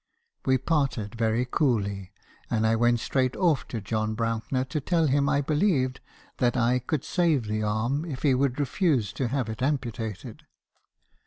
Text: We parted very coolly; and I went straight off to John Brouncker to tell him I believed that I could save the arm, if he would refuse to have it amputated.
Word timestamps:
We 0.47 0.57
parted 0.57 1.13
very 1.13 1.45
coolly; 1.45 2.11
and 2.49 2.65
I 2.65 2.75
went 2.75 2.99
straight 2.99 3.35
off 3.35 3.67
to 3.67 3.79
John 3.79 4.15
Brouncker 4.15 4.63
to 4.63 4.81
tell 4.81 5.05
him 5.05 5.29
I 5.29 5.41
believed 5.41 5.99
that 6.39 6.57
I 6.57 6.79
could 6.79 7.03
save 7.03 7.43
the 7.45 7.61
arm, 7.61 8.05
if 8.05 8.23
he 8.23 8.33
would 8.33 8.59
refuse 8.59 9.13
to 9.13 9.27
have 9.27 9.47
it 9.47 9.61
amputated. 9.61 10.47